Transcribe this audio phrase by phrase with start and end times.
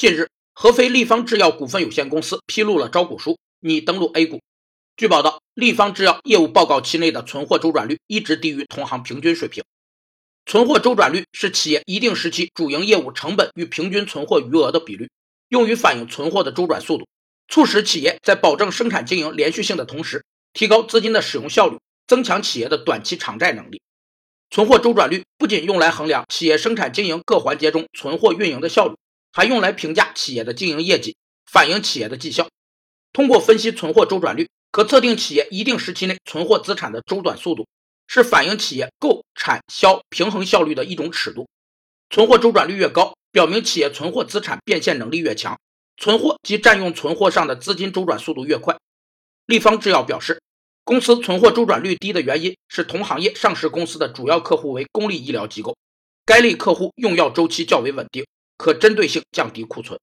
[0.00, 4.40] 近日，合肥立方制药股份有限公司披露了招股书，拟登陆 A 股。
[4.96, 9.62] 据报道，立方制药业务报告期内的存货周转率一直低于同行平均水平。
[10.46, 15.10] 存货周转率是企业一定时期主营业务成本与平均存货余额的比率，
[15.50, 17.06] 用于反映存货的周转速度，
[17.48, 20.24] 促使企业在保证生产经营连续性的同时，
[20.54, 21.76] 提高资金的使用效率，
[22.06, 23.82] 增强企业的短期偿债能力。
[24.50, 28.94] 存货周转率不仅用来衡量企业生产经营各环节中存货运营的效率，
[29.32, 31.16] 还用来评价企业的经营业绩，
[31.46, 32.48] 反映企业的绩效。
[33.12, 37.66] 通过分析存货周转率，可测定企业一定时期内存货资产的周转速度，
[38.06, 41.48] 是反映企业购产销平衡效率的一种尺度。
[42.10, 45.58] 存货周转率越高，表明企业存货资产变现能力越强，
[45.96, 48.76] 存货及占用存货上的资金周转速度越快。
[49.46, 50.40] 立方制药表示。
[50.82, 55.76] 公司存货周转率低的原因是同行业上市公司的主要客户为公立医疗机构，
[56.24, 58.26] 该类客户用药周期较为稳定，
[58.60, 59.98] 可针对性降低库存。